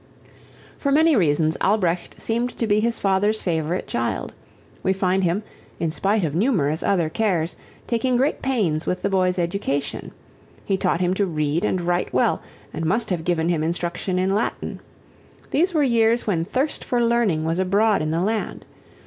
For 0.79 0.91
many 0.91 1.15
reasons 1.15 1.57
Albrecht 1.61 2.19
seemed 2.19 2.57
to 2.57 2.65
be 2.65 2.79
his 2.79 2.97
father's 2.97 3.43
favorite 3.43 3.85
child. 3.85 4.33
We 4.81 4.93
find 4.93 5.23
him, 5.23 5.43
in 5.79 5.91
spite 5.91 6.23
of 6.23 6.33
numerous 6.33 6.81
other 6.81 7.07
cares, 7.07 7.55
taking 7.85 8.17
great 8.17 8.41
pains 8.41 8.87
with 8.87 9.03
the 9.03 9.11
boy's 9.11 9.37
education. 9.37 10.11
He 10.65 10.75
taught 10.75 11.01
him 11.01 11.13
to 11.13 11.27
read 11.27 11.63
and 11.63 11.81
write 11.81 12.11
well 12.11 12.41
and 12.73 12.83
must 12.83 13.11
have 13.11 13.23
given 13.23 13.47
him 13.49 13.61
instruction 13.61 14.17
in 14.17 14.33
Latin. 14.33 14.79
These 15.51 15.71
were 15.71 15.83
years 15.83 16.25
when 16.25 16.45
thirst 16.45 16.83
for 16.83 17.03
learning 17.03 17.45
was 17.45 17.59
abroad 17.59 18.01
in 18.01 18.09
the 18.09 18.21
land. 18.21 18.65